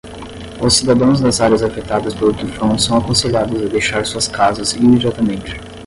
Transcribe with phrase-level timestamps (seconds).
[0.59, 5.59] Os cidadãos das áreas afetadas pelo tufão são aconselhados a deixar suas casas imediatamente.